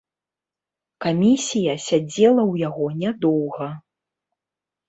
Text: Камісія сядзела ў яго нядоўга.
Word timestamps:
Камісія 1.05 1.75
сядзела 1.87 2.43
ў 2.51 2.53
яго 2.67 2.85
нядоўга. 3.05 3.67